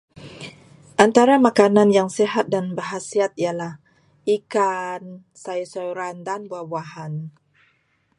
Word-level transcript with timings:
Antara 1.05 1.37
makanan 1.47 1.89
yang 1.97 2.09
sihat 2.17 2.45
dan 2.53 2.65
berkhasiat 2.77 3.31
ialah 3.43 3.73
ikan, 4.35 5.01
sayur-sayuran 5.43 6.15
dan 6.27 6.41
buah-buahan. 6.49 7.13